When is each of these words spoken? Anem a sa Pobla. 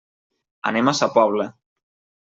Anem 0.71 0.89
a 0.93 0.95
sa 1.03 1.11
Pobla. 1.21 1.49